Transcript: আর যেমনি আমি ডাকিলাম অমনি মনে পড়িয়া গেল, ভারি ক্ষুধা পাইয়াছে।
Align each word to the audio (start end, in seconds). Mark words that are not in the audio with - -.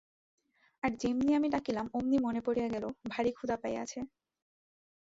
আর 0.83 0.91
যেমনি 1.01 1.31
আমি 1.33 1.47
ডাকিলাম 1.49 1.87
অমনি 1.93 2.17
মনে 2.17 2.41
পড়িয়া 2.41 2.67
গেল, 2.67 2.83
ভারি 3.07 3.31
ক্ষুধা 3.31 3.55
পাইয়াছে। 3.63 3.99